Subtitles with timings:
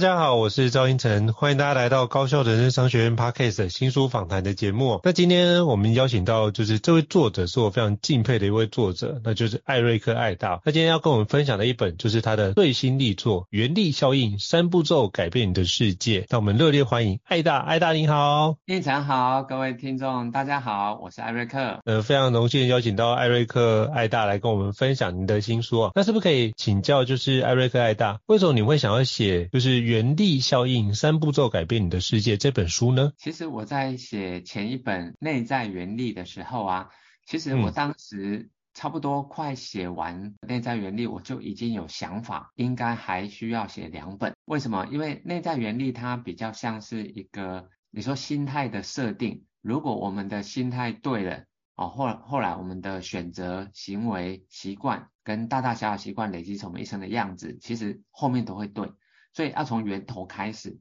[0.00, 4.98] 家好，我是赵英成，欢迎大家来到高校人生商学院 Podcast 新书访谈的节目。
[5.04, 10.62] 那今天我们邀请到就是这位作者是我非常敬佩的一位作者，那就是艾瑞克艾大。
[10.64, 16.20] 那今天要跟我们分享的一本就是他的最新力作《原力效应：三步骤改变你的世界》。
[16.30, 21.78] 那我们热烈欢迎艾大，艾大你好，英成好，各位听众大家好，我是艾瑞克。
[21.84, 25.90] 呃，非常荣幸邀请到艾瑞克艾大来跟我们分享您的新书啊。
[25.94, 29.89] 那是不是可以请教，就是艾瑞克艾大，为什么你会想要写就是？
[29.90, 33.10] 原力效应三步骤改变你的世界这本书呢？
[33.18, 36.90] 其实我在写前一本内在原力的时候啊，
[37.26, 44.32] 其实我当时差不多快写完内在原力，我就已经有想法，应该还需要写两本。
[44.44, 44.86] 为什么？
[44.92, 51.42] 因为内在原力它比较像是一个你说心态的设定，如果我们的心态对了
[51.74, 58.88] 哦，后后来我们的选择、行为、习惯跟大大小小习惯累积成我们一生的样子，其实后面都会对。
[59.32, 60.78] 所以要从源头开始，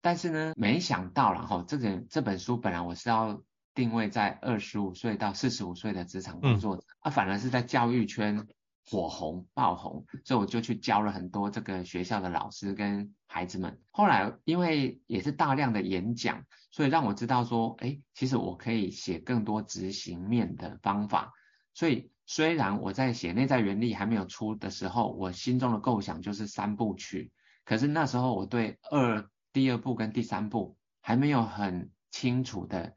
[0.00, 3.42] 但是呢，没想到然后这个这本书本来我是要
[3.74, 8.46] 定位在二十五岁到四十五岁的职场工作者，嗯、啊，反而是在教育圈
[8.86, 13.80] 火红爆红，所以我就去教了很多这个学校的老师跟孩子们。
[13.90, 21.32] 后来因为也是大量的演讲，所以让我知道说，哎，其实我可以写更多执行面的方法。
[21.74, 27.30] 所以虽然我在写内在原力还没有出的时候，我心中的构想就是三部曲。
[27.68, 32.96] 可是那时候我对二第二部跟第三部还没有很清楚的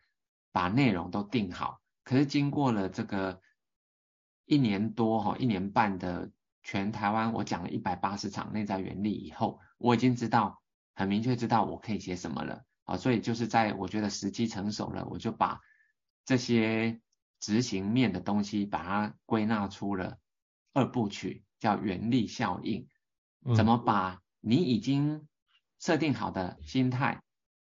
[0.53, 1.81] 把内容都定好。
[2.05, 3.41] 可是经过了这个
[4.45, 6.31] 一年多哈一年半的
[6.63, 10.61] 全台湾，我讲了一百八十场内在原理以后，我已经知道
[10.93, 12.95] 很明确知道我可以写什么了啊。
[12.95, 15.59] 所以就是在我觉得时机成熟了，我就把
[16.23, 17.01] 这些
[17.41, 20.17] 执行面的东西把它归纳出了
[20.71, 22.87] 二部曲，叫原力效应，
[23.53, 24.20] 怎么把。
[24.41, 25.27] 你已经
[25.79, 27.21] 设定好的心态，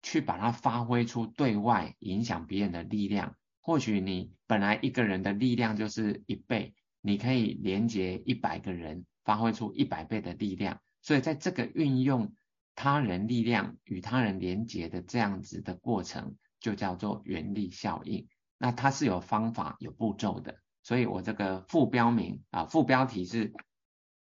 [0.03, 3.37] 去把它发挥出对外影响别人的力量。
[3.61, 10.81] 或许你本来一个人的力量就是一倍，你可以连接一百个人，发挥出一百倍的力量。
[11.01, 12.35] 所以在这个运用
[12.75, 18.29] 他人力量与他人连接的这样子的过程，就叫做原力效应。
[18.59, 20.61] 那它是有方法、有步骤的。
[20.85, 23.53] 所以我这个副标名啊，副标题是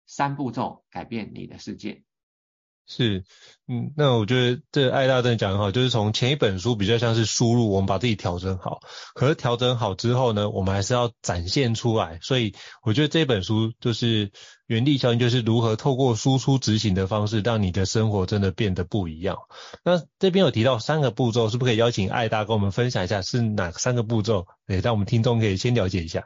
[0.06, 2.04] 三步骤改变你的世界。
[2.90, 3.22] 是，
[3.66, 8.80] 嗯，那我觉得这艾大真的讲很好，就是从前一本书比较像是输入，我们把自己调整好，
[9.12, 14.32] 可是调整好之后呢，我们还是要展现出来，所以我觉得这本书就是
[14.66, 19.36] 原地效应，就是如何透过输出执行的方式，让你的生活真的变得不一样。
[19.84, 24.46] 那这边有提到三个步骤，是不是可以邀请艾大跟我们分享一下是哪三个步骤？
[24.66, 26.24] 诶，让我们听众可以先了解一下。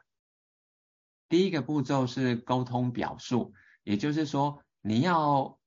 [1.28, 3.52] 第一个步骤是沟通表述，
[3.82, 5.58] 也就是说你要。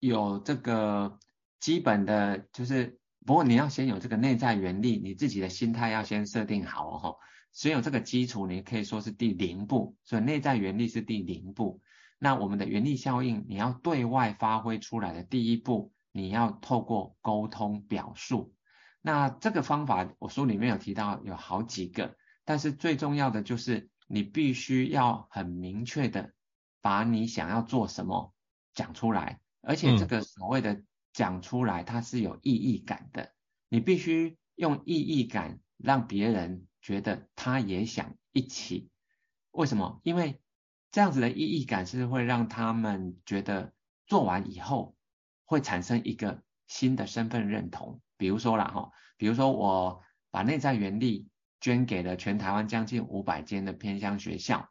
[0.00, 1.18] 有这个
[1.60, 7.16] 基本的，就是不过你要先有这个内在原力，你自己的心态要先设定好哦。
[7.52, 11.80] 所以有这个基础，你可以说是第零步，所以内在原力是第零步。
[12.18, 18.54] 那我们的原力效应，你要对外发挥出来的第一步，你要透过沟通表述。
[19.00, 26.32] 那这个方法，我书里面有提到有好几个，但是最重要的就是你必须要很明确的
[26.80, 28.34] 把你想要做什么
[28.74, 30.80] 讲出来，而且这个所谓的
[31.12, 33.32] 讲出来，它是有意义感的，
[33.68, 38.88] 你必须用意义感让别人觉得他也想一起。
[39.50, 40.00] 为什么？
[40.04, 40.40] 因为
[40.92, 43.72] 这样子的意义感是会让他们觉得
[44.06, 44.96] 做完以后
[45.44, 48.00] 会产生一个新的身份认同。
[48.16, 51.28] 比如说啦哈，比如说我把内在原力
[51.60, 54.70] 捐给了全台湾将近五百间的偏乡学校，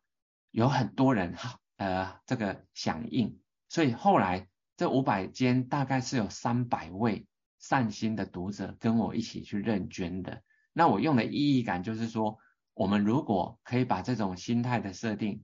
[0.51, 7.27] 有很多人哈呃这个响应，所以后来这五百间大概是有三百位
[7.59, 10.43] 善心的读者跟我一起去认捐的。
[10.73, 12.37] 那我用的意义感就是说，
[12.73, 15.43] 我们如果可以把这种心态的设定。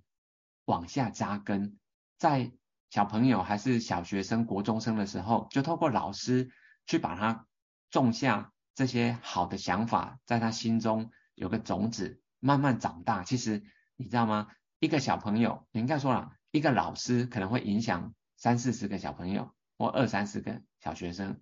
[0.66, 1.80] 往下扎根，
[2.18, 2.52] 在
[2.92, 6.52] 小朋友还是小学生、国中生的时候，就透过老师
[6.86, 7.48] 去把他
[7.90, 13.24] 种下这些好的想法，在他心中有个种子，慢慢长大。
[13.24, 13.64] 其实
[13.98, 14.48] 你知道吗？
[14.80, 21.40] 一个小朋友，你应该说了，一个老师可能会影响三四十个小朋友，或二三十个小学生，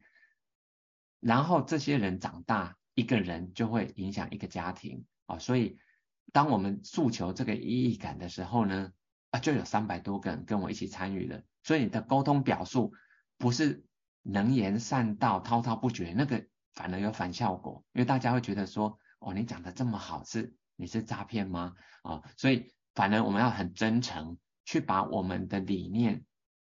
[1.21, 5.39] 然后这些人长大，一个人就会影响一个家庭啊。
[5.39, 5.79] 所以，
[6.33, 8.91] 当我们诉求这个意义感的时候呢，
[9.29, 12.91] 啊，就有三百多个人跟我一起参与了，所以你的沟通表述
[13.37, 13.85] 不是
[14.21, 21.75] 能言善道、滔滔不绝，那个反而有反效果，因为大家会觉得说，哦，你讲的这么好，是你是诈骗吗？
[22.03, 26.25] 啊、所以反而我们要很真诚去把我们的理念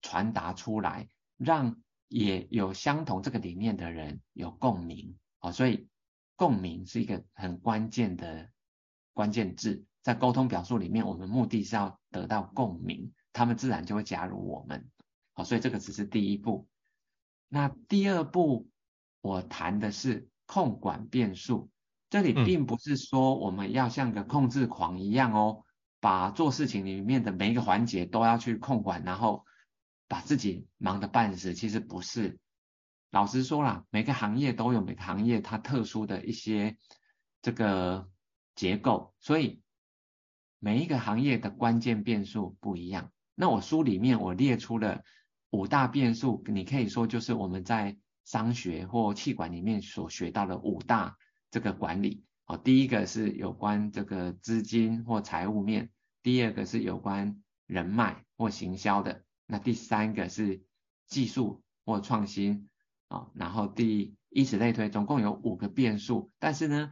[0.06, 5.88] 传达出来，让也有相同这个理念的人有共鸣，啊、哦，所以
[6.36, 8.52] 共鸣是一个很关键的
[9.14, 9.84] 关键字。
[10.04, 14.88] 在沟通表述里面，我们目的是要得到共鸣，他们自然就会加入我们。
[15.34, 16.68] 好，所以这个只是第一步。
[17.50, 18.70] 那第二步，
[19.22, 21.72] 我谈的是控管变数。
[22.12, 25.64] 这里并不是说我们要像个控制狂一样哦，
[26.00, 29.44] 把做事情里面的每一个环节都要去控管，然后
[30.16, 31.54] 把自己忙得半死。
[31.54, 32.40] 其实不是。
[33.12, 36.78] 老实说啦，每个行业都有每个行业它特殊的一些
[37.42, 38.10] 这个
[38.56, 39.62] 结构，所以。
[40.58, 43.12] 每一个行业的关键变数不一样。
[43.36, 45.04] 那我书里面我列出了
[45.52, 51.18] 五大变数，你可以说就是我们在商学或气管里面所学到的五大
[51.52, 52.24] 这个管理。
[52.48, 55.92] 哦，第一个是有关这个资金或财务面，
[56.24, 60.64] 第二个是有关人脉或行销的，那第三个是
[61.08, 62.70] 技术或创新
[63.08, 66.32] 啊，然后第以此类推，总共有五个变数。
[66.40, 66.92] 但是呢，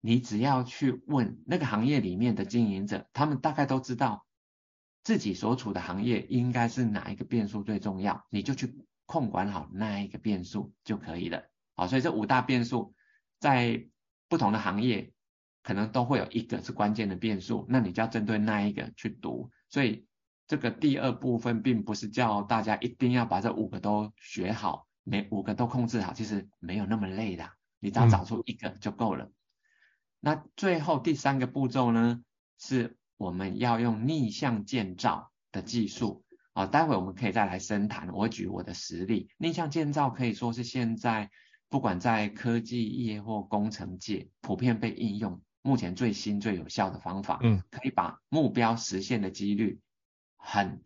[0.00, 4.26] 你只要去问那个行业里面的经营者，他们大概都知道
[5.02, 8.74] 自己所处的行业应该是哪一个变数最重要，你就去
[9.06, 11.44] 控管好那一个变数就可以了。
[11.74, 12.94] 好，所以这五大变数
[13.40, 13.86] 在
[14.28, 15.12] 不同的行业
[15.62, 19.50] 可能都会有一个是关键的变数，那你就要针对那一个去读。
[19.68, 20.06] 所以
[20.46, 27.50] 这个第二部分并不是叫大家一定要把这五个都学好，每五个都控制好，其实没有那么累的，
[27.80, 29.24] 你只要找出一个就够了。
[29.24, 29.32] 嗯
[30.24, 32.22] 那最后第三个步骤呢，
[32.58, 36.24] 是我们要用逆向建造的技术
[36.54, 38.10] 啊，待会我们可以再来深谈。
[38.10, 41.30] 我举我的实例，逆向建造可以说是现在
[41.68, 49.78] 不管在科技业或工程界普遍被应用，目前最新最有效的方法，嗯，可以把目标实现的几率
[50.46, 50.82] 很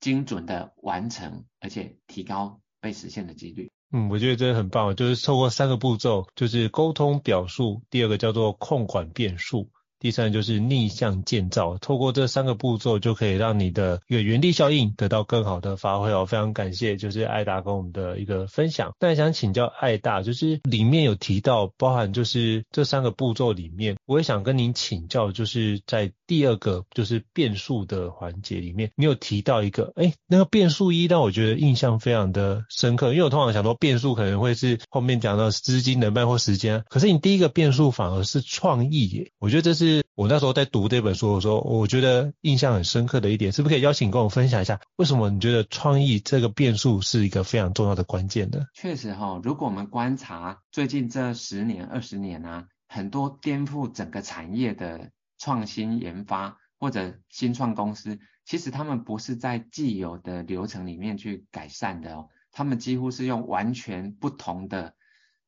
[0.00, 3.70] 精准的完成，而且提高被实现的几率。
[3.92, 9.70] 嗯，我觉得真的很棒，就是透过三个步骤，就是沟通表述，第二个叫做控管变数。
[9.98, 16.26] 第三就是逆向建造，透过这三个步骤就可以让你的一个原力效应得到更好的发挥哦。
[16.26, 18.92] 非常感谢，就是爱大跟我们的一个分享。
[18.98, 40.04] 但想请教爱大，就是里面有提到，包含就是这三个步骤里面，我也想跟您请教，就是在第二个就是变数的环节里面，你有提到一个，哎，那个变数一让我觉得印象非常的深刻，因为我通常想说变数可能会是后面讲到资金、人脉或时间，可是你第一个变数反而是创意耶，我觉得这是。
[40.16, 48.60] 我那时候在读这本书的时候，我觉得印象很深刻的一点，是不是可以邀请跟我分享一下，为什么你觉得创意这个变数是一个非常重要的关键呢？
[48.72, 64.94] 确实哈、如果我们观察最近这十年、二十年啊，很多颠覆整个产业的创新研发或者新创公司，其实他们不是在既有的流程里面去改善的哦，他们几乎是用完全不同的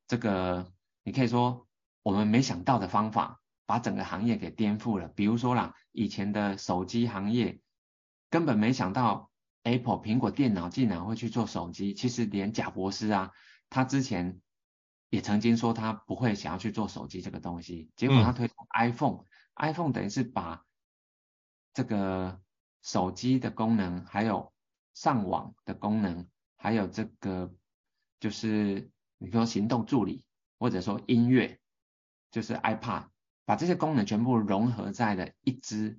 [0.07, 1.67] 这个，你可以说
[2.03, 3.41] 我们没想到的方法。
[3.69, 5.09] 把整个行业给颠覆了。
[5.09, 7.61] 比如说啦，以前的手机行业
[8.31, 9.31] 根本没想到
[9.63, 11.93] Apple 苹果电脑竟然会去做手机。
[11.93, 13.33] 其实连贾博士啊，
[13.69, 14.41] 他之前
[15.11, 17.91] 也曾经说他不会想要去做手机这个东西。
[17.95, 19.25] 结果他推出 iPhone，嗯
[19.59, 20.65] iPhone 等于是把
[21.75, 22.41] 这个
[22.83, 24.53] 手机的功能，还有
[24.95, 27.53] 上网的功能，还有这个
[28.21, 30.25] 就是你说行动助理，
[30.59, 31.59] 或者说音乐，
[32.31, 33.09] 就是 iPad，
[33.45, 35.99] 把这些功能全部融合在了一支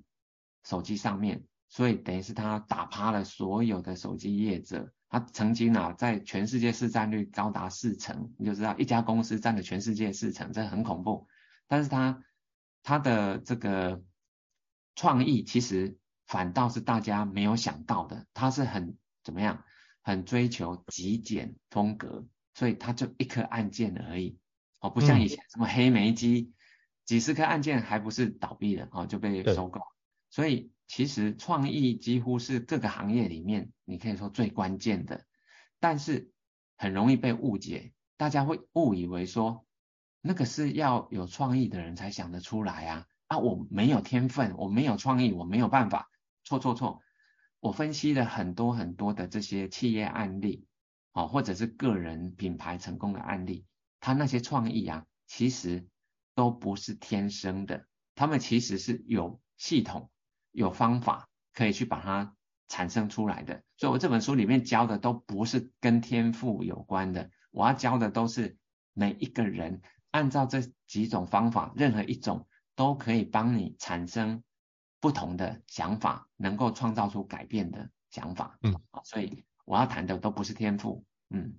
[0.64, 4.92] 手机上面，所以等于是它打趴了所有的手机业者。
[5.12, 11.26] 它曾经啊，在全世界市占率高达四成，你就知道一家公司占了全世界四成，这很恐怖。
[11.66, 12.22] 但是它
[12.82, 14.02] 它的这个
[14.94, 19.64] 创意其实反倒是大家没有想到的，他是很怎么样，
[20.02, 24.38] 很追求极简风格，所以他就一颗按键而已，
[24.80, 26.52] 哦，不像以前什么黑莓机，
[27.04, 29.80] 几十颗按键还不是倒闭了，哦，就被收购，
[30.30, 30.72] 所以。
[30.92, 35.24] 其实创意几乎是各个行业里面，你可以说最关键的，
[35.78, 36.32] 但是
[36.76, 39.64] 很容易被误解，大家会误以为说
[40.20, 46.10] 那个是要有创意的人才想得出来啊啊，我没有天分，我没有创意，我没有办法。
[46.44, 47.00] 错错错，
[47.60, 50.66] 我分析了很多很多的这些企业案例，
[51.12, 53.66] 哦，或者是个人品牌成功的案例，
[54.00, 55.86] 他那些创意啊，其实
[56.34, 60.10] 都不是天生的，他们其实是有系统。
[60.52, 62.34] 有方法可以去把它
[62.66, 68.58] 产生出来的，所以我这本书里面教的都不是跟天赋有关的，我要教的都是
[68.92, 74.42] 每一个人按照这几种方法，任何一种都可以帮你产生
[75.00, 78.58] 不同的想法，能够创造出改变的想法。
[78.62, 78.74] 嗯，
[79.04, 81.04] 所以我要谈的都不是天赋。
[81.30, 81.54] 嗯。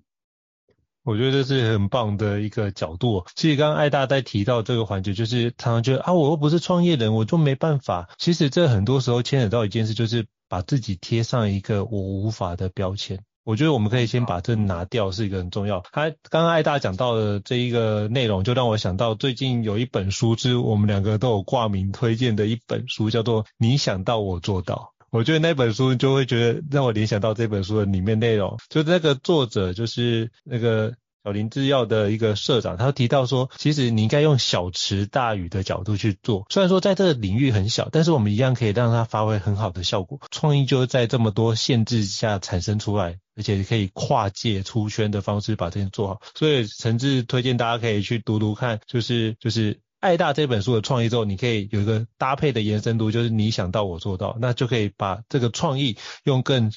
[1.03, 3.25] 我觉得这是很棒的一个角度。
[3.33, 8.07] 其实刚刚艾大在提到这个环节，就是常常觉得啊，我又不是创业人，我就没办法。
[8.19, 13.23] 其实这很多时候牵扯到一件事，就是把自己贴上一个我无法的标签。
[13.43, 15.83] 我觉得我们可以先把这拿掉，是一个很重要。
[15.91, 24.93] 他刚刚艾大讲到的这一个内容，就让我想到最近有一本书，是我们两个都有挂名推荐的一本书，叫做《你想到我做到》。
[25.09, 30.93] 我觉得那本书就会觉得让我联想到这本书的里面内容，就那个作者就是那个
[31.25, 36.45] 小林制药的一个社长，他提到说，其实你应该用小池大雨的角度去做。
[36.49, 40.19] 虽然说在这个领域很小，但是我们一样可以让它发挥很好的效果。
[40.31, 46.21] 创意就是在这么多限制下产生出来，而且可以跨界出圈的方式把这件做好。
[46.35, 49.79] 所以诚挚推荐大家可以去读读看，就是就是。
[50.01, 56.71] 爱大这本书的创意之后，你可以有一个搭配的延伸度，就是你想到我做到，那就可以把这个创意用更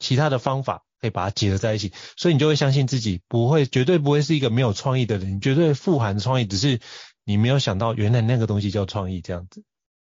[0.00, 6.80] 其他的方法，可以把它结合在一起，所以你就会相信自己不会，绝对不会是一个没有创意的人，你绝对富含创意，只是
[7.22, 9.62] 你没有想到原来那个东西叫创意这样子。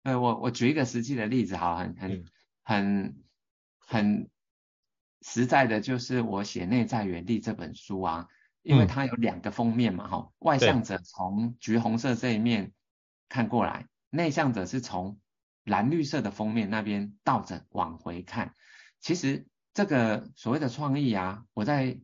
[0.04, 2.24] 呃，我我举一个实际的例子，好，很很
[2.64, 3.14] 很
[3.86, 4.30] 很
[5.26, 8.28] 实在的，就是我写《内在原力》这本书啊。
[8.62, 12.72] 因为它有两个封面嘛，哈、嗯，外向者从橘红色这一面
[13.28, 15.20] 看过来，内向者是从
[15.62, 18.54] 蓝绿色的封面那边倒着往回看。
[19.00, 21.96] 其实这个所谓的创意啊，我在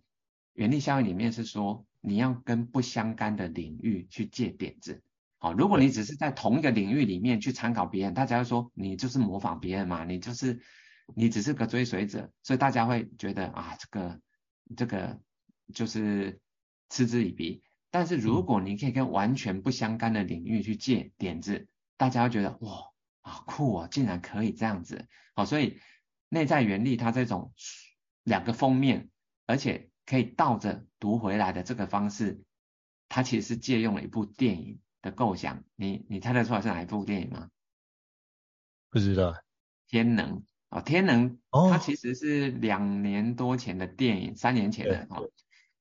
[0.52, 5.02] 原力效应里面是说，你要跟不相干的领域去借点子。
[5.38, 10.62] 好，如果你只是在同一个领域里面去参考别人，大家会说你就是模仿别人嘛，你就是
[11.14, 14.20] 你只是个追随者，所以大家会觉得啊，这个
[14.76, 15.20] 这个
[15.74, 16.38] 就是。
[16.94, 22.92] 嗤之以鼻，但是如果你可以跟完全不相干的领域去借点子，嗯、大家会觉得哇，
[23.22, 25.08] 好酷哦，竟然可以这样子。
[25.34, 25.80] 好，所以
[26.28, 27.54] 内在原力它这种
[28.24, 29.08] 两个封面，
[29.46, 32.42] 而且可以倒着读回来的这个方式，
[33.08, 35.64] 它其实是借用了一部电影的构想。
[35.74, 37.48] 你你猜得出来是哪一部电影吗？
[38.90, 39.32] 不知道。
[39.88, 45.28] 天能哦，天能，它其实是两年多前的电影，哦、三年前的哦。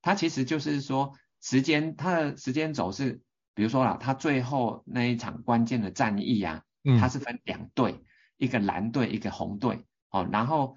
[0.01, 3.21] 它其实就是说，时间它的时间轴是，
[3.53, 6.63] 比如说啦，它最后那一场关键的战役啊，
[6.99, 8.05] 它是分两队，嗯、
[8.35, 10.75] 一个蓝队，一个红队，哦，然后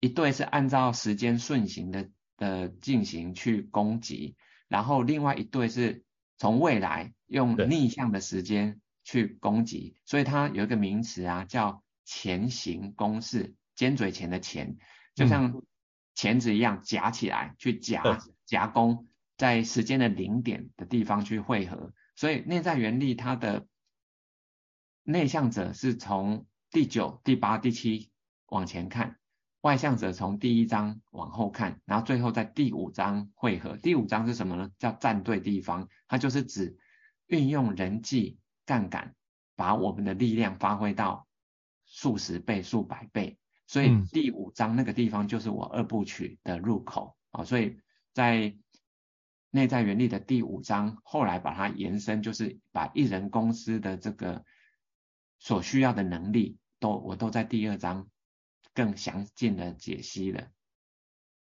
[0.00, 4.36] 一队是按照时间顺行的的进行去攻击，
[4.68, 6.02] 然后另外一队是
[6.38, 14.76] 从未来用逆向的时间去攻击，所以它有一个名词啊，叫钳形公式，尖嘴钳的钳，
[15.14, 15.62] 就像
[16.14, 18.20] 钳子一样夹起来去夹。
[18.46, 23.68] 夹攻在时间的零点的地方去汇合，所以内在原力它的
[25.04, 28.10] 内向者是从第九、第八、第七
[28.46, 29.20] 往前看，
[29.60, 33.76] 外向者从第一章往后看，然后最后在第五章汇合。
[33.76, 34.72] 第五章是什么呢？
[34.78, 36.76] 叫站对地方，它就是指
[37.28, 39.14] 运用人际杠杆，
[39.54, 41.28] 把我们的力量发挥到
[41.90, 43.38] 数十倍、数百倍。
[43.66, 47.78] 所以第五章那个地方就是我二部曲的入口啊，所以。
[48.12, 48.56] 在
[49.50, 54.44] 内在原理的第五章，后来把它延伸，就是把一人公司的这个
[55.38, 58.10] 所需要的能力，都我都在第二章
[58.74, 60.48] 更详尽的解析了。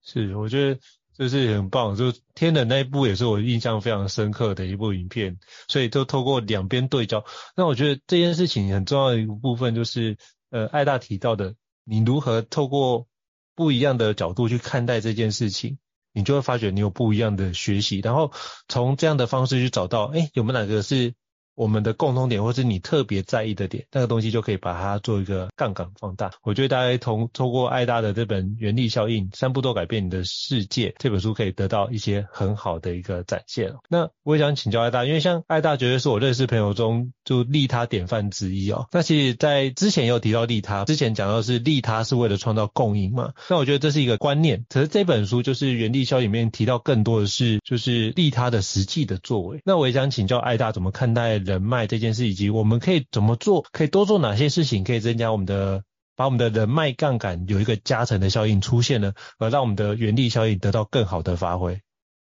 [0.02, 0.78] 是，我觉得
[1.18, 1.96] 就是很棒。
[1.96, 5.38] 就天冷那一部也是我印象非常深刻的一部影片，
[5.68, 7.24] 所以就透过两边对焦。
[7.56, 10.16] 那我觉得这件事情很重要的一个部分就是，
[10.50, 11.54] 呃，爱大提到的，
[11.84, 13.06] 你如何透过
[13.54, 15.78] 不一样的角度去看待这件事情，
[16.12, 18.32] 你就会发觉你有不一样的学习，然后
[18.68, 21.14] 从这样的方式去找到，哎，有没有哪个是
[21.54, 26.30] 我们的共同点，或是你特别在意的点，那个东西就可以把它做一个杠杆放大。
[26.42, 33.72] 我觉得大家通通过爱大的这本《原力效应：三步都改变你的世界》这本书，可以得到一些很好的一个展现。
[33.88, 38.86] 那我也想请教爱大，因为像爱大绝对是我认识朋友中就利他典范之一哦。
[38.92, 43.32] 那其实，在之前也有提到利他，之前讲到是利他是为了创造共赢嘛。
[43.48, 49.60] 那我觉得这是一个观念，可是这本书就是《原力效应》里面提到更多的是就是利他的实际的作为。
[49.64, 61.82] 那我也想请教爱大怎么看待脉这件事，以及我们可以怎么做，可以多做哪些事情，可以增加我们的，把我们的人脉杠杆有一个加成的效应出现呢，而让我们的原力效应得到更好的发挥。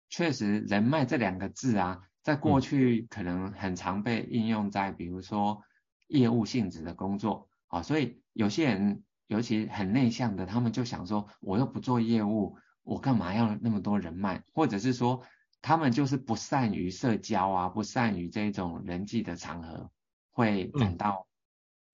[0.09, 5.61] 确实，人脉这两个字啊，在过去可能很常被应用在比如说
[6.07, 15.21] 业务性质的工作啊，所以有些人尤其很内向的，他们就想说，我又不做业务，我干嘛要那么多人脉，或者是说。
[15.63, 19.89] 他们就是不善于社交啊，不善于这种人际的场合，
[20.29, 21.25] 会感到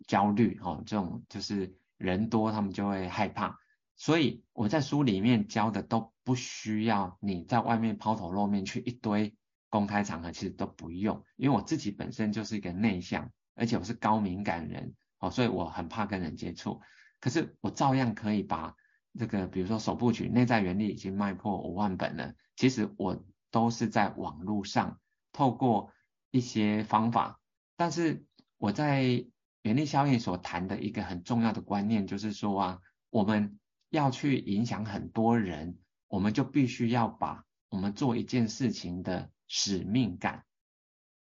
[0.07, 0.81] 焦虑哦。
[0.87, 3.59] 这种就是人多，他们就会害怕。
[3.95, 9.35] 所以我在书里面教的都不需要你在外面抛头露面去一堆
[9.69, 11.23] 公开场合，其实都不用。
[11.35, 16.81] 因为我自己本身就是一个内向，而且我是高敏感人哦，所以我很怕跟人接触。
[17.19, 18.75] 可是我照样可以把
[19.13, 22.33] 这个，比如说首部曲《内在原理》已经卖破五万本了。
[22.55, 23.23] 其实我。
[23.51, 24.99] 都是在网络上
[25.31, 25.91] 透过
[26.31, 27.39] 一些方法，
[27.75, 28.25] 但是
[28.57, 29.25] 我在
[29.61, 32.79] 原力效应所谈的一个很重要的观念就是说啊，
[33.09, 40.45] 我们要去影响很多人，我们就必须要把我们做一件事情的使命感，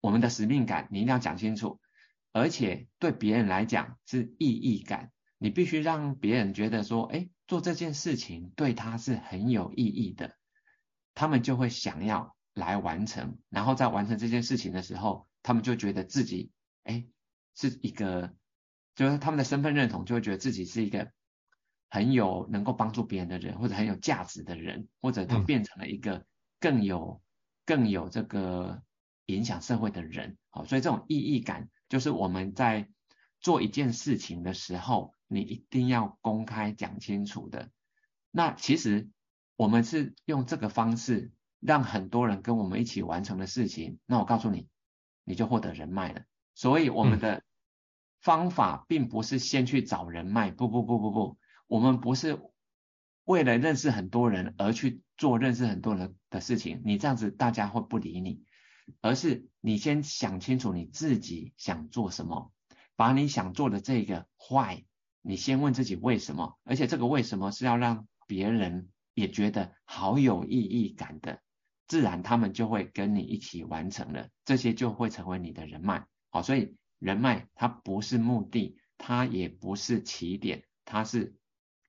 [0.02, 1.80] 我们的使命感你一定要讲清楚，
[2.32, 10.36] 而且对别人来讲是意义感，你必须让别人觉得说，哎，做这件事情对他是很有意义的。
[11.16, 16.52] 他们就会想要来完成，然后在完成这件事情的时候，他们就觉得自己，
[16.84, 17.06] 哎，
[17.56, 18.36] 是一个，
[18.96, 21.12] 就是他们的身份认同就会觉得自己是一个
[21.90, 26.26] 很有能够帮助别人的人，或者很有价值的人，或者他变成了一个
[26.60, 27.22] 更有
[27.66, 28.82] 更有这个
[29.28, 30.38] 影响社会的人。
[30.50, 32.90] 好，所以这种意义感，就是我们在
[33.40, 37.70] 做一件事情的时候，你一定要公开讲清楚的。
[38.32, 39.10] 那其实。
[39.56, 44.68] 我们是用这个方式让很多人跟我们一起完成的事情，那我告诉你，
[45.24, 46.24] 你就获得人脉了。
[46.56, 47.44] 所以我们的
[48.20, 51.38] 方法并不是先去找人脉，不不不不不，
[51.68, 52.42] 我们不是
[53.26, 58.44] 为了认识很多人而去做认识很多人的事情，你这样子大家会不理你，
[59.02, 62.52] 而是你先想清楚你自己想做什么，
[62.96, 64.84] 把你想做的这个 why，
[65.22, 68.90] 你先问自己为什么，而且这个为什么是要让别人。
[69.14, 71.42] 也觉得好有意义感的，
[71.88, 76.06] 自然他们就会跟你一起完成了，这些就会成为你的人脉。
[76.30, 81.36] 好，所以人脉它不是目的，它也不是起点，它是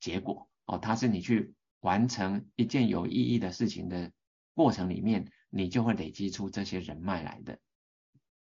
[0.00, 0.48] 结果。
[0.66, 4.12] 哦，它是你去完成一件有意义的事情的
[4.54, 7.58] 过程里面，你就会累积出这些人脉来的。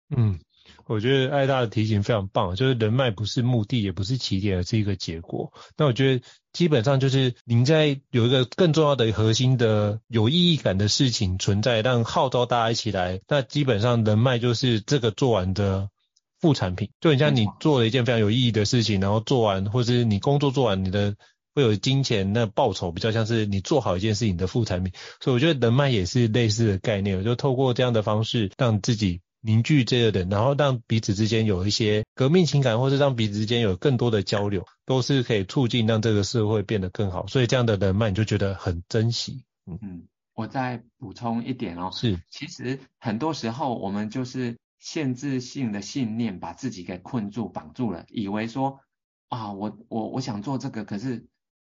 [0.09, 0.39] 嗯。
[0.86, 5.53] 我觉得爱大的提醒非常棒，就是人脉不是目的，也不是起点，而是一个结果。
[5.77, 13.21] 那我觉得基本上就是您在有一个更重要的核心的有意义感的事情存在，让号召大家一起来。
[13.27, 15.89] 那基本上人脉就是这个做完的
[16.39, 21.15] 副产品，就很像你做了一件非常有意义的事情，然后做完，或是你工作做完，你的
[21.53, 24.91] 会有金钱那报酬，比较像是你做好一件事情的副产品。
[25.21, 29.21] 所以我觉得人脉也是类似的概念，就透过这样的方式让自己。
[29.41, 37.25] 凝聚这些人，然后让彼此之间有一些革命情感，或是让彼此之间有更多的交流，都是可以促进让这个社会变得更好。
[37.28, 39.45] 所以这样的人脉你就觉得很珍惜。
[39.65, 48.82] 嗯嗯，我再补充一点哦，是，其实很多时候我们就是限制性的信念把自己给困住、绑住了，以为说
[49.30, 51.28] 啊，我我我想做这个，可是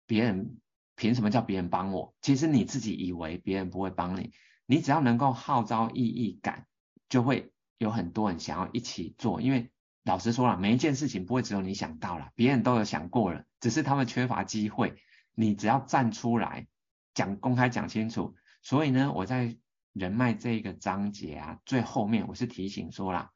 [0.05, 0.57] 别人
[0.95, 2.13] 凭什么叫别人帮我？
[2.21, 4.31] 其实你自己以为别人不会帮你，
[4.65, 6.65] 你只要能够号召意义感，
[7.09, 7.51] 就会。
[7.77, 9.71] 有很多人想要一起做，因为
[10.03, 14.95] 老实说了，每一件事情不会只有你想到了，别人都有想过了，只是他们缺乏机会。
[15.35, 16.67] 你只要站出来
[17.13, 18.35] 讲，公开讲清楚。
[18.63, 19.57] 所以呢，我在
[19.93, 23.31] 人脉这一个章节啊最后面，我是提醒说啦，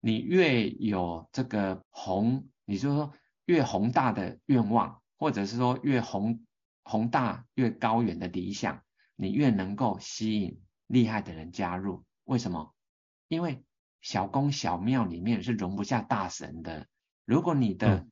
[0.00, 3.12] 你越有这个宏，你就说
[3.44, 6.44] 越宏大的愿望，或者是说越宏
[6.84, 8.82] 宏大越高远的理想，
[9.16, 12.04] 你越能够吸引厉害的人加入。
[12.24, 12.75] 为什么？
[13.28, 13.64] 因为
[14.00, 16.86] 小宫小庙里面是容不下大神的。
[17.24, 18.06] 如果你的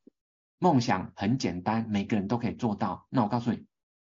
[0.58, 3.66] 梦想很简单，每个人都可以做到，那我告诉你，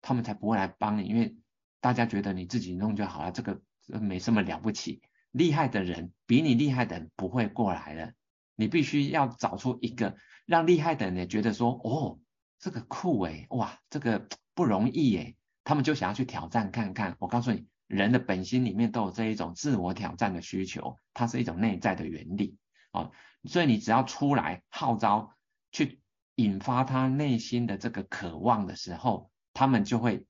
[0.01, 1.37] 他们才不会来帮你，因为
[1.79, 3.61] 大家觉得你自己弄就好了，这个
[3.99, 5.01] 没什么了不起。
[5.31, 8.13] 厉害的人比你厉害的人不会过来了，
[8.55, 12.19] 你必须要找出一个让厉害的人也觉得说，哦，
[12.57, 17.15] 这个酷诶，哇，这个不容易诶，他们就想要去挑战看看。
[17.19, 22.55] 我告诉你，人的本心里面都有这一种自我挑战的需求，它是一种内在的原理
[22.91, 23.11] 哦。
[23.45, 25.33] 所以你只要出来号召，
[25.71, 25.99] 去
[26.35, 30.27] 引发他内心的这个渴望的时候，他们就会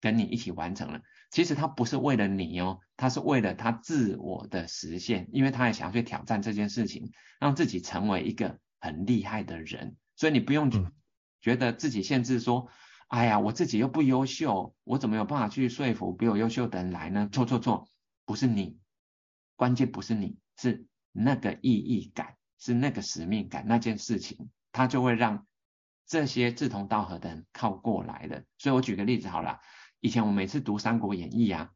[0.00, 1.02] 跟你一起完成了。
[1.30, 9.96] 其实他不是为了你哦，他是为了他自我的实现，因为他也想要去挑战这件事情，让自己成为一个很厉害的人。
[10.16, 10.70] 所以你不用
[11.40, 12.68] 觉得自己限制说，
[13.12, 17.28] 哎呀，我自己又不优秀，我怎么有办法去说服比我优秀的人来呢？
[17.30, 17.86] 错错错，
[18.24, 18.78] 不是你，
[19.54, 25.46] 关键不是你，是那个意义感，是那个使命感，那件事情，他就会让
[26.06, 28.46] 这些志同道合的人靠过来的。
[28.56, 29.60] 所以我举个例子好了。
[30.00, 31.70] 以前我每次读《三国演义》啊，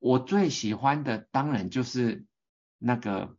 [0.00, 2.26] 我最喜欢的当然就是
[2.76, 3.38] 那个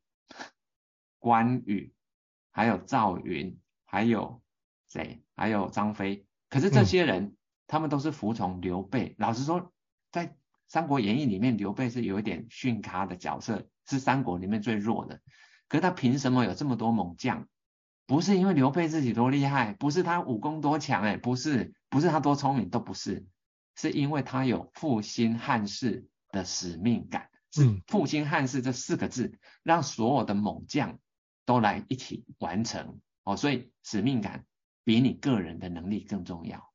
[1.19, 1.93] 关羽，
[2.51, 4.41] 还有赵云，还有
[4.87, 5.21] 谁？
[5.35, 6.25] 还有张飞。
[6.51, 9.15] 可是这些人，嗯、他们都是服从刘备。
[9.17, 9.73] 老实说，
[10.11, 10.27] 在
[10.67, 15.19] 《三国演义》里面，刘备是有一点逊咖的角色，是三国里面最弱的。
[15.67, 17.47] 可是他凭什么有这么多猛将？
[18.05, 23.25] 不是因为刘备自己多厉害，不是他武功多强，哎，不是，不是他多聪明，都不是。
[23.77, 30.99] 是因为他有复兴汉室的使命感，是复兴汉室这四个字，让所有的猛将
[31.45, 34.45] 都来一起完成哦，所以使命感
[34.83, 36.70] 比你个人的能力更重要。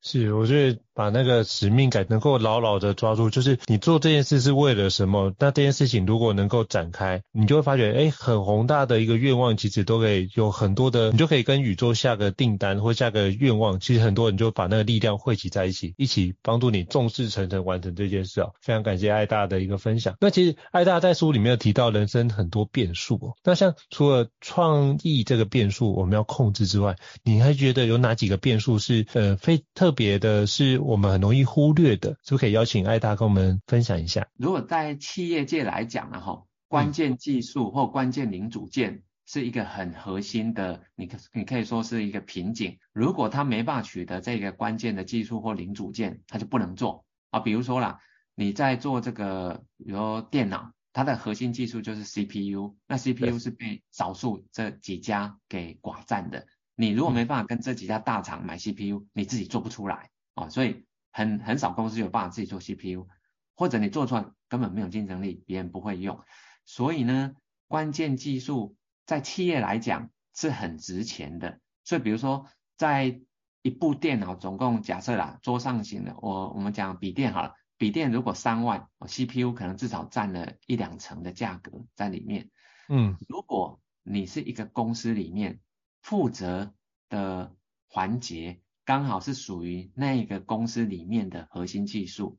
[0.00, 5.34] 是，我觉得把那个使命感能够牢牢的抓住，就是你做这件事是为了什么？
[5.38, 18.50] 那这件事情如果能够展开，你就会发觉，哎，很宏大的一个愿望，其实都可以有很多的，你就可以跟宇宙下个订单或下个愿望，其实很多人就把那个力量汇集在一起，一起帮助你众志成城完成这件事啊。
[18.60, 20.14] 非常感谢艾大的一个分享。
[20.20, 34.28] 那其实艾大在书里面有提到人生很多变数哦，那像除了创意这个变数我们要控制之外，你还觉得有哪几个变数是呃非特特别的是我们很容易忽略的，是不是可以邀请艾达跟我们分享一下？
[34.36, 42.76] 如果在企业界来讲呢，哈，关键技术或关键零组件是一个很核心的，你可你可以说是一个瓶颈。
[42.92, 47.40] 如果他没办法取得这个关键的技术或零组件，他就不能做啊。
[47.40, 48.00] 比如说啦，
[48.34, 56.46] 你在做这个，比如说电脑，它的核心技术就是 CPU，那 CPU 是被少数这几家给寡占的。
[56.80, 63.08] 你如果没办法跟这几家大厂买 CPU，你自己做不出来啊，所以很很少公司有办法自己做 CPU，
[63.56, 66.20] 或者你做出来根本没有竞争力，别人不会用。
[66.64, 67.34] 所以呢，
[67.66, 71.58] 关键技术在企业来讲是很值钱的。
[71.82, 73.22] 所以比如说，在
[73.62, 82.50] 一部电脑总共假设啦，桌上型的，我我们讲笔电好了，笔电如果三万，CPU 可能至少占了一两成的价格在里面。
[82.88, 85.58] 嗯，如果你是一个公司里面。
[86.02, 86.74] 负责
[87.08, 87.54] 的
[87.86, 92.38] 环节刚好是属于那个公司里面的核心技术，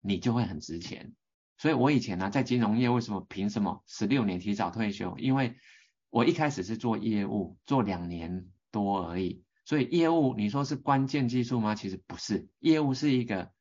[0.00, 1.14] 你就会很值钱。
[1.56, 5.18] 所以我以前呢、在金融业为什么凭什么十六年提早退休？
[5.18, 5.56] 因为
[6.08, 9.42] 我一开始是做业务，做两年多而已。
[9.64, 11.74] 所以业务你说是关键技术吗？
[11.74, 13.52] 其实不是，业务是一个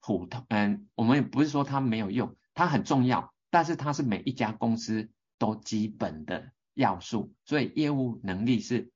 [0.00, 6.52] 普通，嗯，我们也不是说它没有用，它很重要，但是它是每一家公司都基本的。
[6.78, 8.92] 要素，所以业务能力是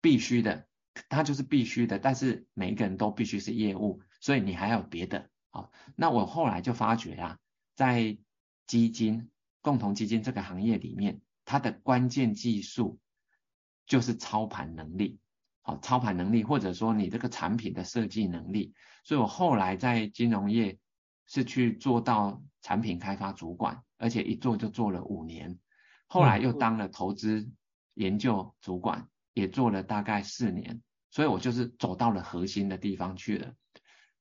[0.00, 0.68] 必须的，
[1.08, 1.98] 它就是必须的。
[1.98, 5.28] 但是每一个人都必须是业务，所以你还有别的。
[5.50, 7.38] 好，那我后来就发觉啊，
[7.74, 8.16] 在
[8.68, 9.30] 基金、
[9.62, 13.00] 共同基金这个行业里面，它的关键技术
[13.84, 15.18] 就是操盘能力。
[15.62, 18.74] 好，操盘能力或者说你这个产品的设计能力。
[19.02, 20.78] 所以我后来在金融业
[21.26, 25.58] 是去做到产品开发主管，而且一做就做了五年。
[26.06, 27.50] 后来又当了投资
[27.94, 33.54] 研究主管，也做了大概四年，所以我就是走到了核心的地方去了。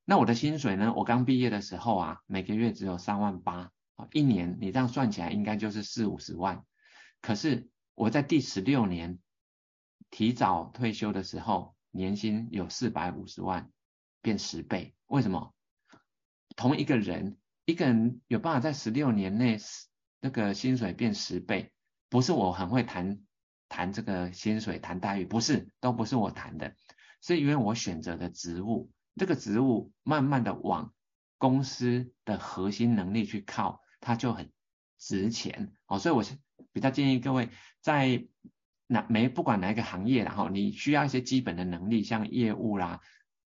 [0.05, 0.93] 那我的薪水呢？
[0.95, 3.71] 我刚毕业的时候啊，每个月只有三万八，
[4.11, 6.65] 一年你这样算起来应该就是四五十万。
[7.21, 9.19] 可是我在第十六年
[10.09, 13.71] 提早退休的时候，年薪有四百五十万，
[14.21, 14.93] 变十倍。
[15.07, 15.53] 为什么？
[16.55, 19.57] 同一个人，一个人有办法在十六年内
[20.23, 21.73] 那个薪水变十倍？
[22.07, 23.19] 不是我很会谈
[23.67, 26.77] 谈这个薪水、谈待遇，不是，都不是我谈的，
[27.21, 30.93] 是因为我选择的职务，这个职务慢慢的往
[31.37, 34.49] 公司的核心能力去靠，它就很
[34.97, 35.99] 值钱哦。
[35.99, 36.37] 所以我是
[36.71, 37.49] 比较建议各位
[37.81, 38.25] 在
[38.87, 43.01] 哪没不管哪一个行业，然后你需要一些基本的能力，像业务啦、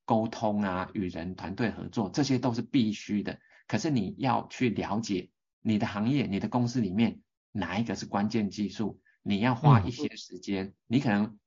[0.05, 3.39] 沟通啊、与人团队合作，这些都是必须的。
[3.65, 5.31] 可是你要去了解
[5.67, 7.19] 你的行业、你的公司里面
[7.51, 11.37] 哪一个是关键技术，你要花一些时间，嗯、你可能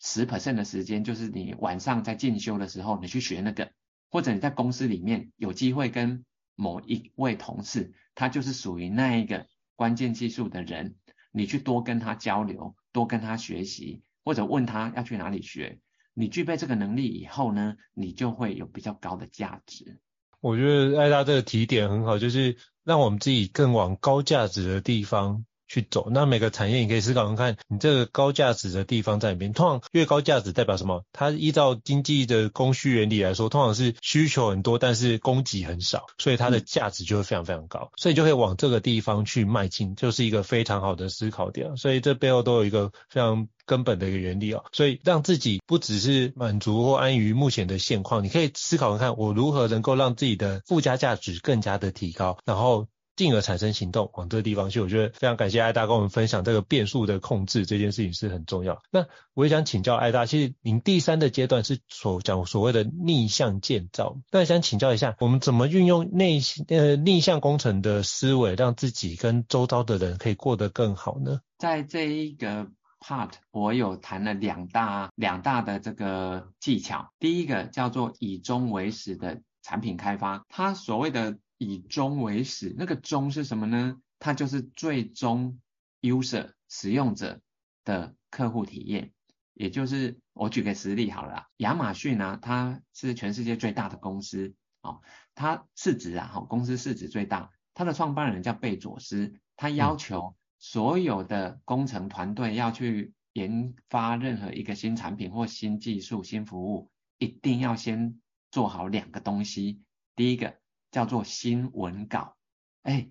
[0.00, 3.70] 十 percent 的时间就是你晚上在进修的时候，你去学那个，
[4.08, 10.96] 或者你在公司里面有机会跟某一位同事，他就是属于那一个关键技术的人，
[11.30, 15.80] 你去多跟他交流，多跟他学习，或者问他要去哪里学，
[16.14, 20.00] 你具备这个能力以后呢，你就会有比较高的价值。
[20.40, 26.08] 我觉得艾大这个提点很好，就是让我们自己更往高价值的地方去走。
[26.10, 29.52] 那每个产业你可以思考看看，你这个高价值的地方在哪边？
[29.52, 31.04] 通常越高价值代表什么？
[31.12, 37.90] 它依照经济的供需原理来说，通常是需求很多，但是供给很少，所以它的价值就会非常非常高。
[37.96, 41.76] 所以就可以往这个地方去迈进，就是一个非常好的思考点。
[41.76, 43.48] 所以这背后都有一个非常。
[43.66, 54.80] 根本的一个原理哦，所以让自己不只是满足或安于目前的现况，你可以思考看，我如何能够让自己的附加价值更加的提高，然后进而产生行动往这个地方去。
[54.80, 58.82] 我觉得非常感谢艾大跟我们分享这个变数的控制这件事情是很重要。
[58.90, 71.40] 那我也想请教艾大，其实您第三的阶段是所讲所谓的逆向建造，那想请教一下，我们怎么运用内呃逆向工程的思维，让自己跟周遭的人可以过得更好呢？
[71.58, 72.68] 在这一个。
[72.98, 84.00] part 我有谈了两大两大的这个技巧，第一个叫做以终为始的产品开发，它所谓的以终为始，那个终是什么呢？
[84.18, 85.60] 它就是最终
[86.00, 87.40] user 使用者
[87.84, 89.12] 的客户体验，
[89.54, 95.00] 也就是我举个实例好了啦，亚马逊呢，它是全世界最大的公司，哦，
[95.34, 100.34] 它市值啊，公司市值最大，它的创办人叫贝佐斯，他要求、嗯。
[100.58, 108.18] 所有的工程团队要去研发任何一个新产品或新技术、新服务，一定要先
[108.50, 109.82] 做好两个东西。
[110.16, 110.56] 第一个
[110.96, 112.38] 叫做新闻稿，
[112.80, 113.10] 哎，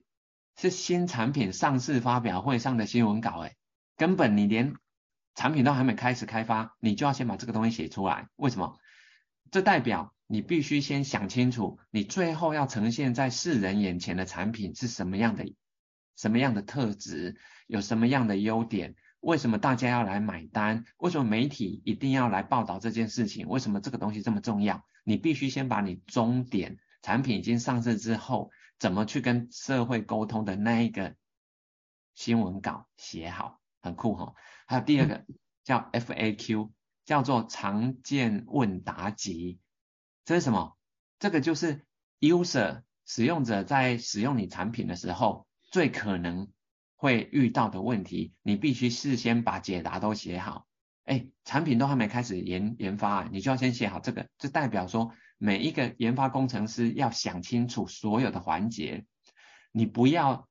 [0.57, 3.55] 是新产品上市发表会上的新闻稿，哎，
[3.95, 4.73] 根本你连
[5.35, 8.27] 产品都还没开始开发，你就要先把这个东西写出来。
[8.37, 8.79] 为什么？
[9.51, 15.45] 这代表你必须先想清楚，你最后要呈现在世人眼前的产品是什么样的。
[16.15, 18.95] 什么样的特质，有什么样的优点？
[19.19, 20.85] 为什么大家要来买单？
[20.97, 23.47] 为什么媒体一定要来报道这件事情？
[23.47, 24.83] 为什么这个东西这么重要？
[25.03, 31.15] 你必须先把你终点产品已经上市之后，怎么去跟社会沟通的那一个
[32.15, 34.33] 新闻稿写好，很酷哈。
[34.65, 35.23] 还有第二个
[35.63, 36.71] 叫 FAQ，
[37.05, 39.59] 叫做常见问答集。
[40.23, 40.75] 这是什么？
[41.19, 41.85] 这个就是
[42.19, 45.45] user 使用者在使用你产品的时候。
[45.69, 46.47] 最可能
[46.95, 50.65] 会遇到的问题，你必须事先把解答都写好。
[51.03, 54.27] 哎，产品都还没开始研研发，啊你就要先写好这个。
[54.39, 59.05] 这代表说，每一个研发工程师要想清楚所有的环节，
[59.71, 60.47] 你不要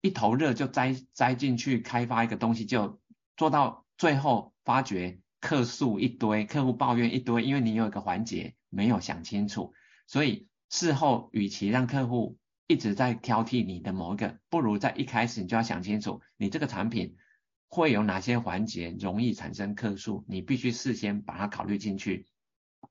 [0.00, 3.00] 一头热就栽栽进去开发一个东西，就
[3.36, 9.72] 做到最后发觉客诉一堆，客户抱怨一堆，因为你有一个环节没有想清楚，
[10.06, 12.38] 所以事后与其让客户。
[12.66, 17.14] 一直在挑剔你的某一个，不如在一开始你就要想清楚，你这个产品
[17.68, 22.26] 会有哪些环节容易产生客诉，你必须事先把它考虑进去。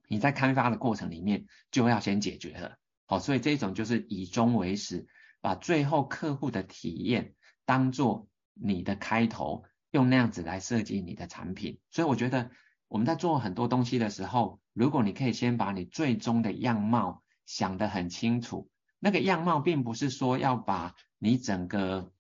[0.08, 2.78] 你在开发的过程里面就要先解决了。
[3.06, 5.08] 好，所以这种就是以终为始，
[5.42, 11.80] 把最后客户的体验当做你的开头，用那样子来设计你的产品。
[11.90, 12.50] 所以我觉得
[12.88, 18.70] 我们在做很多东西的时候，如果你可以先把你最终的样貌想得很清楚。
[19.00, 22.14] 那个样貌并不是说要把你整个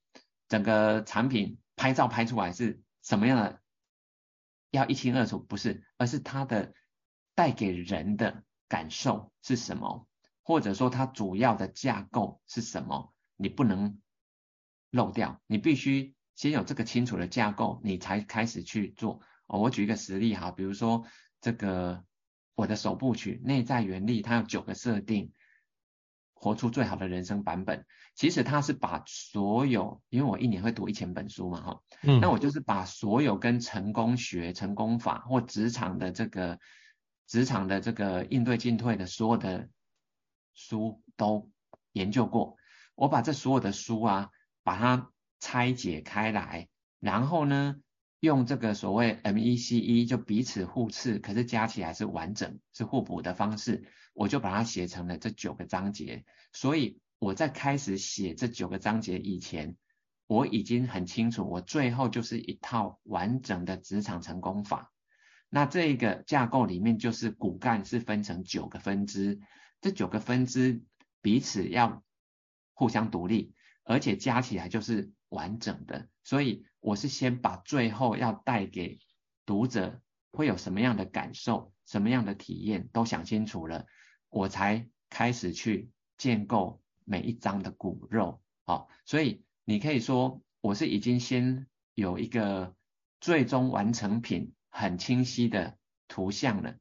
[0.50, 3.62] 整个产品拍照拍出来是什么样的，
[4.70, 6.74] 要一清二楚，不是，而是它的
[7.36, 10.08] 带给人的感受是什么，
[10.44, 14.00] 或者说它主要的架构是什么，你不能
[14.92, 19.22] 漏掉，你必须先有这个清楚的架构，你才开始去做。
[19.48, 21.06] 哦，我举一个实例哈，比如说
[21.42, 22.04] 这个
[22.56, 25.32] 我的首部曲内在原力，它有九个设定。
[26.36, 36.60] 活出最好的人生版本，其实它是把所有，因为我一年会读一千本书嘛，哈，嗯，那我就是把所有跟成功学、成功法或职场的这个
[37.34, 39.68] 职场的这个应对进退的所有的
[40.54, 41.50] 书都
[41.92, 42.58] 研究过，
[42.94, 44.30] 我把这所有的书啊，
[44.62, 46.70] 把它拆解开来，
[47.00, 47.78] 然后呢，
[48.20, 56.26] 用这个所谓 MECE 就彼此互斥，可是加起来是完整，是互补的方式，我就把它写成了这九个章节。
[56.52, 59.76] 所以我在开始写这九个章节以前，
[60.28, 64.93] 我已经很清楚，我最后就是一套完整的职场成功法。
[65.56, 69.40] 那这个架构里面就是骨干是分成九个分支，
[69.82, 70.82] 这九个分支
[71.22, 72.04] 彼此要
[72.74, 76.10] 互相独立，而且加起来就是完整的。
[76.24, 78.98] 所以我是先把最后要带给
[79.46, 83.86] 读者会有什么样的感受、什么样的体验都想清楚了，
[84.30, 88.42] 我才开始去建构每一章的骨肉。
[88.66, 92.76] 好，所以你可以说我是已经先有一个
[93.22, 94.52] 最终完成品。
[94.76, 96.74] 很清晰的图像了，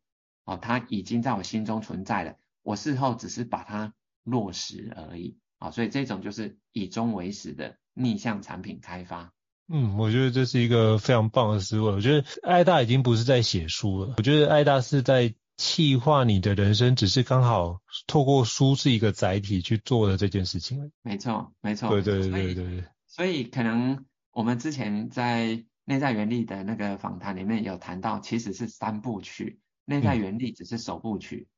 [0.45, 3.93] 哦，它已经在我心中存在了，我事后只是把它
[4.25, 9.35] 落实而已，啊，所以这种就是以终为始的逆向产品开发。
[9.69, 11.93] 嗯，我觉得这是一个非常棒的思维。
[11.93, 20.91] 我觉得艾大已经不是在写书了，我觉得艾大是在气化你的人生，只是刚好透过书是一个载体去做的这件事情。
[21.03, 21.91] 没错，没错。
[21.91, 22.85] 对对对对对对。
[23.07, 25.63] 所以可能我们之前在。
[25.85, 31.49] 内在原力的那个访谈里面有谈到，其实是三部曲，内在原力只是首部曲，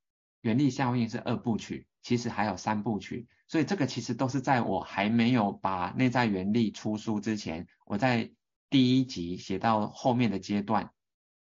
[0.40, 3.28] 原力效应是二部曲，其实还有三部曲。
[3.46, 8.32] 所以这个其实都是在我还没有把内在原力出书之前，我在
[8.70, 10.90] 第一集写到后面的阶段，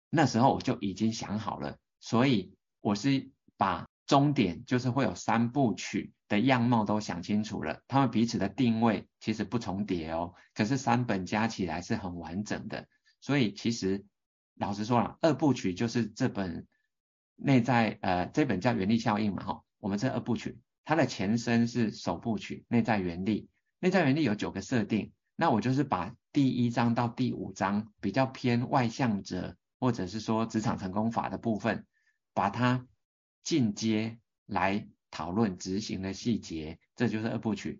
[0.10, 12.88] 那时候我就已经想好了，所以我是把终点就是会有三部曲的样貌都想清楚了，他们彼此的定位其实不重叠哦，可是三本加起来是很完整的，
[13.20, 14.06] 所以其实
[14.56, 16.68] 老实说了，二部曲就是这本
[17.36, 31.86] 内在呃这本叫原力效应嘛哈，我们这二部曲它的前身是首部曲内在原力，内在原力有九个设定，那我就是把第一章到第五章比较偏外向者或者是说职场成功法的部分，
[32.34, 32.86] 把它
[33.46, 34.90] 进阶来。
[35.12, 37.80] 讨论执行的细节，这就是二部曲。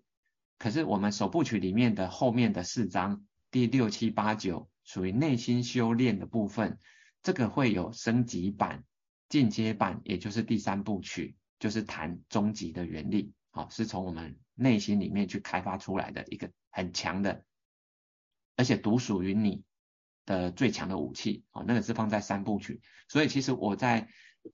[0.56, 6.78] 可是我们首部曲里面的后面的四章，第六七八九，属于内心修炼的部分，
[7.22, 8.84] 这个会有升级版、
[9.28, 17.44] 进阶版，也就是第三部曲，就是谈终极的原力，好，是从我们内心里面去开发出来的一个很强的，
[18.56, 19.62] 而且独属于你
[20.24, 22.80] 的最强的武器，哦，那个是放在三部曲。
[23.08, 24.08] 所以其实我在。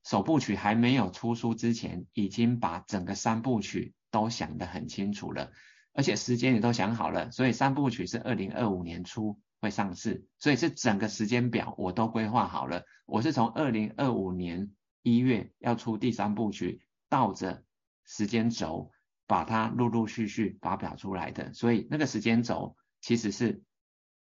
[0.05, 5.52] 首部曲还没有出书之前，已经把整个三部曲都想得很清楚了，
[5.92, 12.85] 而且时间也都想好了，所以三部曲是二零二五年初会上市，所以是整个时间表我都规划好了。
[13.07, 14.70] 我是从二零二五年
[15.02, 17.64] 一月要出第三部曲，倒着
[18.05, 18.90] 时间轴
[19.26, 23.62] 把它陆陆续续发表出来的，所以那个时间轴其实是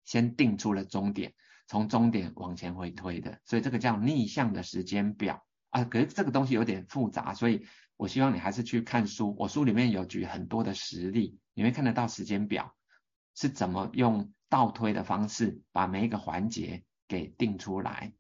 [0.04, 1.34] 先定出了终点，
[1.68, 5.46] 从终点往前回推的，所以这个叫逆向的时间表。
[5.72, 7.66] 啊，可是这个东西有点复杂，所以
[7.98, 9.36] 我希望你还是去看书。
[9.40, 12.76] 我书里面有举很多的实例，你会看得到时间表
[13.36, 18.14] 是怎么用倒推的方式把每一个环节给定出来。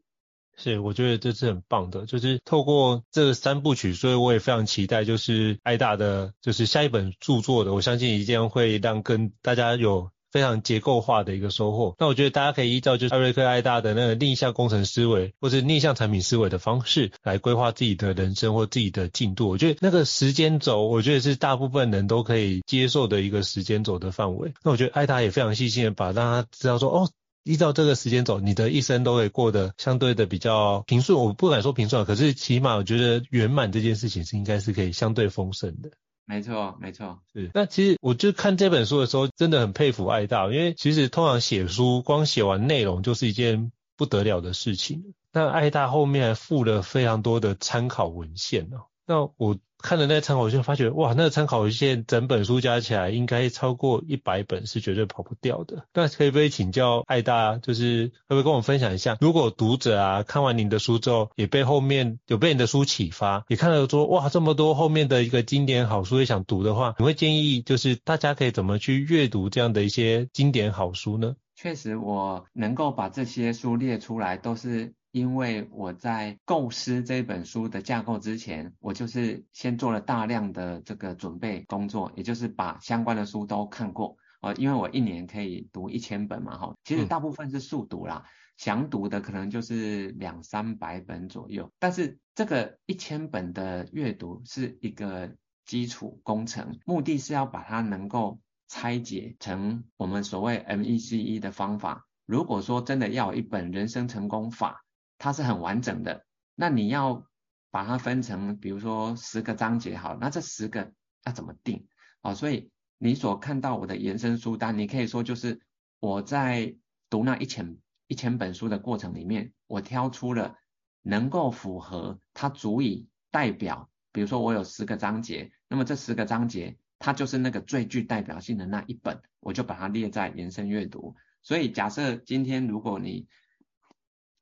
[0.57, 10.09] 是，我觉得这是很棒的，就是透过这三部曲，所以我也非常期待，就是艾大的就是下一本著作的，我相信一定会让跟大家有。
[10.31, 11.95] 非常结构化的一个收获。
[11.99, 19.49] 那我觉得大家可以依照就是艾瑞克艾大的那个逆向工程思维，或是逆向产品思维的方式来规划自己的人生或自己的进度。
[19.49, 24.53] 我觉得那个时间轴，我觉得是大部分人都可以接受的一个时间轴的范围。
[24.63, 27.09] 那我觉得艾达也非常细心的把让他知道说，哦，
[27.43, 31.17] 依照这个时间轴，你的一生都会过得相对的比较平顺。
[31.19, 35.89] 我不敢说平顺，可是起码我觉得圆满这件事情是应该是可以相对丰盛的。
[36.25, 37.51] 没错，没错，是。
[37.53, 45.13] 那其实我就看这本书的时候，真的很佩服艾大，因为其实通常写书，光写完内容就是一件不得了的事情。
[45.33, 48.87] 那艾大后面还附了非常多的参考文献哦。
[49.05, 49.57] 那我。
[49.81, 55.85] 看了那参考文献，发觉哇，那个参考文献整本书加起来应该超过一百本，是绝对跑不掉的。
[55.93, 71.35] 那可以不可以请教艾大，就是会不会跟我们分享一下，如果读者啊看完您的书之后，也被后面有被你的书启发，也看了说哇这么多后面的一个经典好书也想读的话，你会建议就是大家可以怎么去阅读这样的一些经典好书呢？
[71.55, 74.93] 确实，我能够把这些书列出来，都是。
[75.11, 84.15] 因为我在构思这本书的架构之前，我就是先做了大量的这个准备工作，也就是把相关的书都看过。
[84.41, 88.23] 呃，因为我一年可以读一千本嘛，哈，其实大部分是速读啦，
[88.57, 91.71] 详读的可能就是两三百本左右。
[91.77, 95.35] 但是这个一千本的阅读是一个
[95.65, 102.07] 基础工程，目的是要把它能够拆解成我们所谓 MECE 的方法。
[102.25, 104.83] 如果说真的要有一本人生成功法，
[105.21, 107.27] 它是很完整的，那你要
[107.69, 110.91] 把它分成，比如说十个章节好，那这十个
[111.25, 111.85] 要怎么定？
[112.23, 115.61] 哦，所以你所看到我的延伸书单，你可以说就是
[115.99, 116.75] 我在
[117.07, 120.55] 读那一千一千本书的过程里面，我挑出了
[121.03, 131.15] 能够符合它足以代表，比如说我有十个章节，那么这十个章节它就是那个最具代表性的那一本，我就把它列在延伸阅读。
[131.43, 133.27] 所以假设今天如果你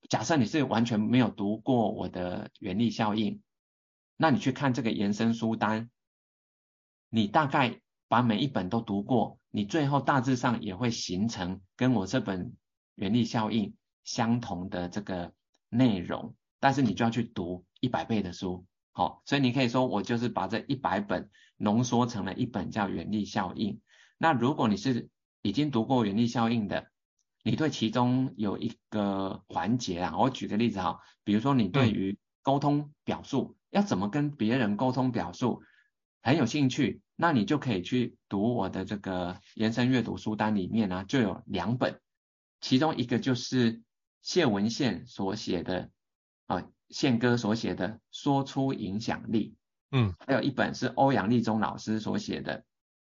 [0.09, 3.41] 假设你是完全没有读过我的原力效应，
[4.17, 5.91] 那你去看这个延伸书单，
[7.09, 12.55] 你大概把每一本都读过，你最后大致上也会形成跟我这本
[12.95, 15.31] 原力效应相同的这个
[15.69, 23.79] 内容，但是你就要去读一百倍的书，好，所以你可以说我就是把这一百本浓缩成了一本叫原力效应。
[24.17, 25.07] 那如果你是
[25.43, 26.89] 已经读过原力效应的，
[27.43, 35.63] 你对其中有一个环节啊，我举个例子哈，比如说你对于沟通表述，要怎么跟别人沟通表述
[36.21, 42.01] 很有兴趣，那你就可以去读我的这个延伸阅读书单里面呢、啊，就有两本，
[42.59, 43.81] 其中一个就是
[44.21, 45.89] 谢文宪所写的
[46.47, 49.55] 啊，宪哥所写的《说出影响力》，
[49.97, 52.59] 嗯，还有一本是欧阳立中老师所写的《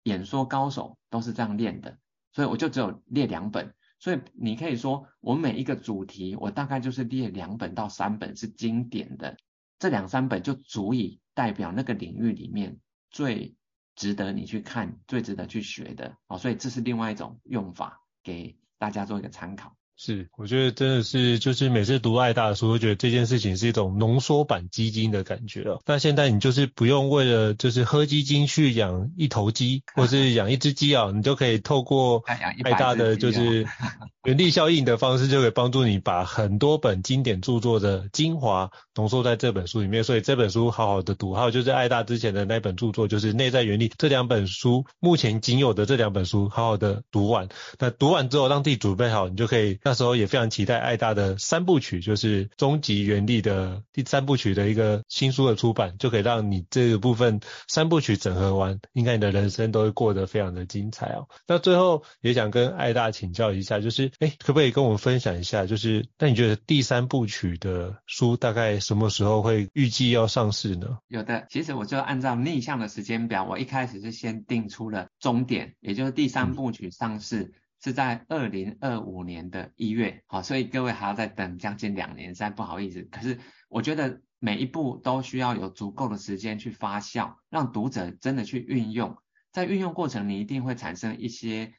[0.03, 1.91] 演说高手都是这样练的》。
[2.31, 9.37] 所以我就只有列两本，所以你可以说我每一个主题，我大概就是列两本到三本是经典的，
[9.77, 12.79] 这两三本就足以代表那个领域里面
[13.09, 13.55] 最
[13.95, 16.37] 值得你去看、最值得去学的哦。
[16.37, 19.75] 所以这是另外一种用法，给大家做一个参考。
[20.01, 25.81] 是，我觉得真的是，就是每次读爱大的书，都觉得这件事情是一种浓缩版基金的感觉了。
[25.85, 32.23] 那现在你就是不用为了就是喝基金去养一头鸡，或是养一只鸡啊，你就可以透过
[32.63, 33.67] 爱大的就是
[34.23, 40.05] 原力效应的方式，就可以帮助你把很多本经典著作的精华浓缩在这本书里面。
[40.05, 47.49] 所以这本书好好的读，还有就是爱大之前的那本著作，就是内在原理这两本书，目前仅有的这两本书，好好的读完。
[47.79, 49.77] 那读完之后，让自己准备好，你就可以。
[49.89, 61.27] 那时候也非常期待爱大的三部曲，就是终极原力的第三部曲的一个新书的出版，就可以让你这个部分三部曲整合完，应该你的人生都会过得非常的精彩哦。
[61.47, 70.99] 那最后也想跟爱大请教一下，就是哎，可不可以跟我们分享一下，就是那你觉得第三部曲的书大概什么时候会预计要上市呢？
[71.07, 77.55] 有的，其实我就按照逆向的时间表，我一开始是先定出了终点，也就是第三部曲上市。
[77.81, 83.03] 是在二零二五年的一月，好，所以各位还要再等将近两年，实在不好意思。
[83.03, 89.17] 可是我觉得每一步都需要有足够的时间去发酵，让读者真的去运用。
[89.51, 91.73] 在运用过程，你一定会产生一些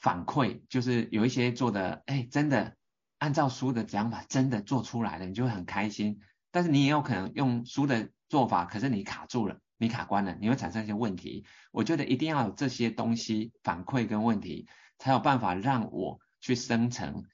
[0.00, 2.76] 反馈，就是有一些做的，哎，真的
[3.18, 6.20] 按照书的讲法，真的做出来了，你就会很开心。
[6.50, 11.44] 但是你也有可能用书的做法，可是你卡住了，你卡关了，你会产生一些问题。
[11.70, 14.66] 我觉得一定要有这些东西反馈跟问题。
[14.98, 17.24] 才有办法让我去生成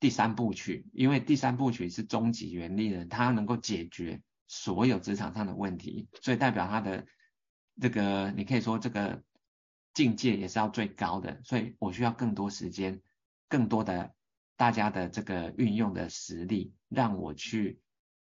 [0.00, 7.06] 第三部曲，因为第三部曲是终极原力的，它能够解决所有职场上的问题，所以代表它的
[7.80, 9.22] 这个，你可以说这个
[9.94, 13.00] 境界也是要最高的，所以我需要更多时间，
[13.48, 14.14] 更多的
[14.56, 17.80] 大家的这个运用的实力，让我去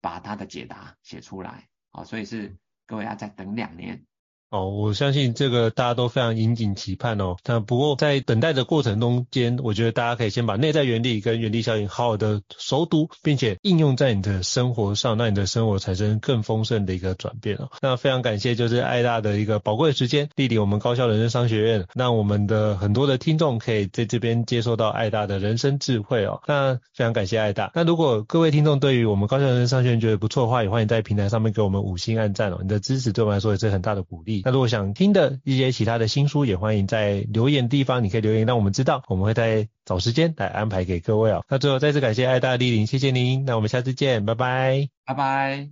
[0.02, 4.06] 把它的解答写出来，好，所以是各位要再等两年。
[4.54, 7.38] 哦，我相信这个大家都非常引颈期盼哦。
[7.42, 17.72] 但不过在等待的过程中间，我觉得大家可以先把内在原理跟原地效应好好的熟读，并且应用在你的生活上，让你的生活产生更丰盛的一个转变哦。
[17.82, 26.44] 那非常感谢就是爱大的一个宝贵的时间，莅临我们高校人生商学院，让我们的很多的听众可以在这边接受到爱大的人生智慧哦。
[26.46, 27.72] 那非常感谢爱大。
[27.74, 32.60] 那如果各位听众对于我们高校人生商学院觉得不错的话，也欢迎在平台上面给我们五星按赞哦。
[32.62, 34.43] 你的支持对我们来说也是很大的鼓励。
[34.44, 41.44] 那如果想听的一些其他的新书，也欢迎在留言地方，你可以留言让我们知道，我们会在找时间来安排给各位哦。
[41.50, 45.68] 那最后再次感谢爱大莅临，谢谢您，那我们下次见，拜拜，拜拜。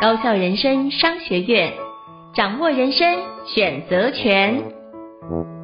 [0.00, 1.72] 高校人生商学院，
[2.34, 3.20] 掌握人生
[3.52, 5.57] 选择权。